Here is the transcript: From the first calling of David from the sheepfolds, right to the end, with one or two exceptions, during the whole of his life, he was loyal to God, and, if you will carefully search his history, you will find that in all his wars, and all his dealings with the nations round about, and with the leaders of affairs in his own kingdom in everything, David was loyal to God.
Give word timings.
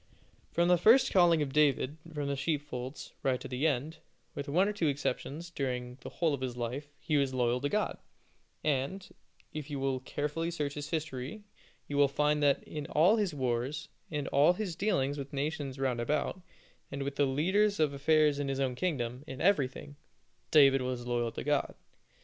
From 0.51 0.67
the 0.67 0.79
first 0.79 1.13
calling 1.13 1.43
of 1.43 1.53
David 1.53 1.97
from 2.11 2.27
the 2.27 2.35
sheepfolds, 2.35 3.13
right 3.21 3.39
to 3.39 3.47
the 3.47 3.67
end, 3.67 3.97
with 4.33 4.49
one 4.49 4.67
or 4.67 4.73
two 4.73 4.87
exceptions, 4.87 5.51
during 5.51 5.99
the 6.01 6.09
whole 6.09 6.33
of 6.33 6.41
his 6.41 6.57
life, 6.57 6.87
he 6.99 7.17
was 7.17 7.35
loyal 7.35 7.61
to 7.61 7.69
God, 7.69 7.99
and, 8.63 9.07
if 9.53 9.69
you 9.69 9.79
will 9.79 9.99
carefully 9.99 10.49
search 10.49 10.73
his 10.73 10.89
history, 10.89 11.43
you 11.87 11.97
will 11.97 12.07
find 12.07 12.41
that 12.41 12.63
in 12.63 12.87
all 12.87 13.17
his 13.17 13.35
wars, 13.35 13.89
and 14.09 14.27
all 14.29 14.53
his 14.53 14.75
dealings 14.75 15.19
with 15.19 15.29
the 15.29 15.35
nations 15.35 15.77
round 15.77 15.99
about, 16.01 16.41
and 16.91 17.03
with 17.03 17.15
the 17.15 17.27
leaders 17.27 17.79
of 17.79 17.93
affairs 17.93 18.39
in 18.39 18.47
his 18.47 18.59
own 18.59 18.73
kingdom 18.73 19.23
in 19.27 19.39
everything, 19.39 19.97
David 20.49 20.81
was 20.81 21.05
loyal 21.05 21.31
to 21.31 21.43
God. 21.43 21.75